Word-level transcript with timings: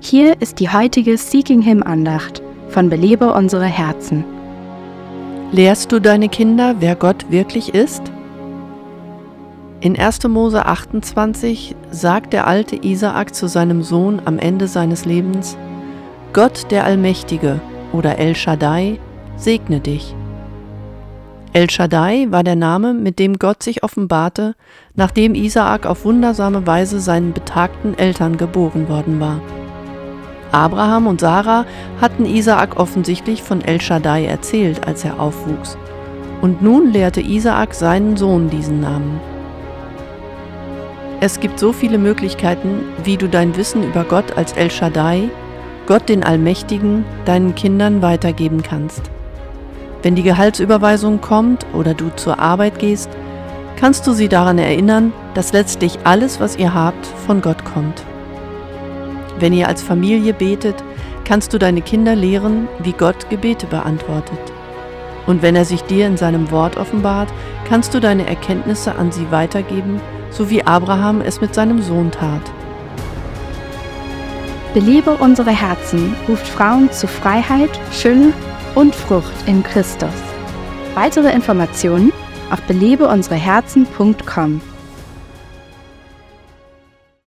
Hier 0.00 0.40
ist 0.40 0.60
die 0.60 0.70
heutige 0.70 1.18
Seeking 1.18 1.60
Him 1.60 1.82
Andacht 1.82 2.40
von 2.68 2.88
Belebe 2.88 3.32
unsere 3.32 3.64
Herzen. 3.64 4.24
Lehrst 5.50 5.90
du 5.90 6.00
deine 6.00 6.28
Kinder, 6.28 6.76
wer 6.78 6.94
Gott 6.94 7.30
wirklich 7.30 7.74
ist? 7.74 8.02
In 9.80 9.98
1. 9.98 10.22
Mose 10.28 10.64
28 10.64 11.74
sagt 11.90 12.32
der 12.32 12.46
alte 12.46 12.76
Isaak 12.76 13.34
zu 13.34 13.48
seinem 13.48 13.82
Sohn 13.82 14.22
am 14.24 14.38
Ende 14.38 14.68
seines 14.68 15.04
Lebens, 15.04 15.56
Gott 16.32 16.70
der 16.70 16.84
Allmächtige 16.84 17.60
oder 17.92 18.18
El 18.18 18.36
Shaddai 18.36 19.00
segne 19.36 19.80
dich. 19.80 20.14
El 21.52 21.68
Shaddai 21.70 22.28
war 22.30 22.44
der 22.44 22.56
Name, 22.56 22.94
mit 22.94 23.18
dem 23.18 23.36
Gott 23.38 23.64
sich 23.64 23.82
offenbarte, 23.82 24.54
nachdem 24.94 25.34
Isaak 25.34 25.86
auf 25.86 26.04
wundersame 26.04 26.68
Weise 26.68 27.00
seinen 27.00 27.32
betagten 27.32 27.98
Eltern 27.98 28.36
geboren 28.36 28.88
worden 28.88 29.18
war. 29.18 29.40
Abraham 30.52 31.06
und 31.06 31.20
Sarah 31.20 31.64
hatten 32.00 32.24
Isaak 32.24 32.78
offensichtlich 32.78 33.42
von 33.42 33.60
El 33.60 33.80
Shaddai 33.80 34.24
erzählt, 34.26 34.86
als 34.86 35.04
er 35.04 35.20
aufwuchs. 35.20 35.76
Und 36.40 36.62
nun 36.62 36.92
lehrte 36.92 37.20
Isaak 37.20 37.74
seinen 37.74 38.16
Sohn 38.16 38.48
diesen 38.48 38.80
Namen. 38.80 39.20
Es 41.20 41.40
gibt 41.40 41.58
so 41.58 41.72
viele 41.72 41.98
Möglichkeiten, 41.98 42.82
wie 43.02 43.16
du 43.16 43.28
dein 43.28 43.56
Wissen 43.56 43.82
über 43.82 44.04
Gott 44.04 44.36
als 44.36 44.52
El 44.52 44.70
Shaddai, 44.70 45.28
Gott 45.86 46.08
den 46.08 46.22
Allmächtigen, 46.22 47.04
deinen 47.24 47.54
Kindern 47.54 48.02
weitergeben 48.02 48.62
kannst. 48.62 49.02
Wenn 50.02 50.14
die 50.14 50.22
Gehaltsüberweisung 50.22 51.20
kommt 51.20 51.66
oder 51.74 51.94
du 51.94 52.10
zur 52.14 52.38
Arbeit 52.38 52.78
gehst, 52.78 53.10
kannst 53.76 54.06
du 54.06 54.12
sie 54.12 54.28
daran 54.28 54.58
erinnern, 54.58 55.12
dass 55.34 55.52
letztlich 55.52 55.98
alles, 56.04 56.38
was 56.38 56.56
ihr 56.56 56.72
habt, 56.72 57.04
von 57.26 57.40
Gott 57.40 57.64
kommt. 57.64 58.04
Wenn 59.40 59.52
ihr 59.52 59.68
als 59.68 59.82
Familie 59.82 60.34
betet, 60.34 60.82
kannst 61.24 61.52
du 61.52 61.58
deine 61.58 61.82
Kinder 61.82 62.16
lehren, 62.16 62.68
wie 62.82 62.92
Gott 62.92 63.28
Gebete 63.30 63.66
beantwortet. 63.66 64.38
Und 65.26 65.42
wenn 65.42 65.54
er 65.56 65.64
sich 65.64 65.82
dir 65.82 66.06
in 66.06 66.16
seinem 66.16 66.50
Wort 66.50 66.76
offenbart, 66.76 67.28
kannst 67.68 67.92
du 67.94 68.00
deine 68.00 68.26
Erkenntnisse 68.26 68.94
an 68.96 69.12
sie 69.12 69.30
weitergeben, 69.30 70.00
so 70.30 70.48
wie 70.50 70.64
Abraham 70.64 71.20
es 71.20 71.40
mit 71.40 71.54
seinem 71.54 71.82
Sohn 71.82 72.10
tat. 72.10 72.42
Belebe 74.74 75.12
unsere 75.12 75.50
Herzen 75.50 76.14
ruft 76.28 76.46
Frauen 76.46 76.90
zu 76.92 77.06
Freiheit, 77.06 77.70
Schön 77.92 78.32
und 78.74 78.94
Frucht 78.94 79.34
in 79.46 79.62
Christus. 79.62 80.08
Weitere 80.94 81.30
Informationen 81.32 82.12
auf 82.50 82.60
belebeunsereherzen.com. 82.62 84.60